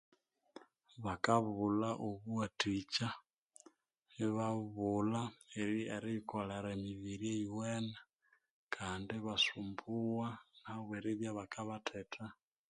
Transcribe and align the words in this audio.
Bakabulha 1.03 1.89
obuwathikya, 2.07 3.09
ibabulha 4.23 5.23
eriyikolera 5.93 6.69
emibiri 6.77 7.27
eyiwene 7.35 7.97
kandi 8.75 9.11
ibasumbuwa 9.19 10.27
ahabweribya 10.67 11.29
bakabathetha. 11.39 12.25